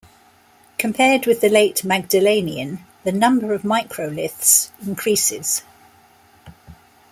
Compared 0.79 1.27
with 1.27 1.41
the 1.41 1.49
late 1.49 1.83
Magdalenian, 1.85 2.79
the 3.03 3.11
number 3.11 3.53
of 3.53 3.61
microliths 3.61 4.71
increases. 4.81 5.61